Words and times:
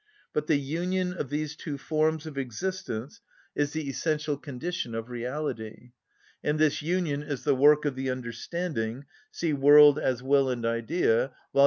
But 0.33 0.47
the 0.47 0.55
union 0.57 1.13
of 1.13 1.29
these 1.29 1.55
two 1.55 1.77
forms 1.77 2.25
of 2.25 2.35
existence 2.35 3.21
is 3.53 3.73
the 3.73 3.87
essential 3.87 4.35
condition 4.35 4.95
of 4.95 5.11
reality, 5.11 5.91
and 6.43 6.57
this 6.57 6.81
union 6.81 7.21
is 7.21 7.43
the 7.43 7.53
work 7.53 7.85
of 7.85 7.93
the 7.93 8.09
understanding 8.09 9.05
(see 9.29 9.53
"World 9.53 9.99
as 9.99 10.23
Will 10.23 10.49
and 10.49 10.65
Idea," 10.65 11.33
vol. 11.53 11.59